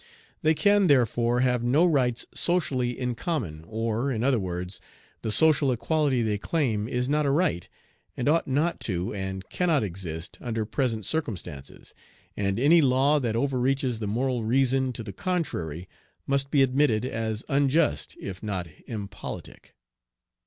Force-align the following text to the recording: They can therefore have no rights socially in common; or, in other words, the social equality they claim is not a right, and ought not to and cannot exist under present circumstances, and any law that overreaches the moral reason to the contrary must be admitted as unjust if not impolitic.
They 0.41 0.55
can 0.55 0.87
therefore 0.87 1.41
have 1.41 1.61
no 1.63 1.85
rights 1.85 2.25
socially 2.33 2.97
in 2.99 3.13
common; 3.13 3.63
or, 3.67 4.11
in 4.11 4.23
other 4.23 4.39
words, 4.39 4.81
the 5.21 5.31
social 5.31 5.71
equality 5.71 6.23
they 6.23 6.39
claim 6.39 6.87
is 6.87 7.07
not 7.07 7.27
a 7.27 7.29
right, 7.29 7.69
and 8.17 8.27
ought 8.27 8.47
not 8.47 8.79
to 8.79 9.13
and 9.13 9.47
cannot 9.51 9.83
exist 9.83 10.39
under 10.41 10.65
present 10.65 11.05
circumstances, 11.05 11.93
and 12.35 12.59
any 12.59 12.81
law 12.81 13.19
that 13.19 13.35
overreaches 13.35 13.99
the 13.99 14.07
moral 14.07 14.43
reason 14.43 14.91
to 14.93 15.03
the 15.03 15.13
contrary 15.13 15.87
must 16.25 16.49
be 16.49 16.63
admitted 16.63 17.05
as 17.05 17.43
unjust 17.47 18.17
if 18.19 18.41
not 18.41 18.65
impolitic. 18.87 19.75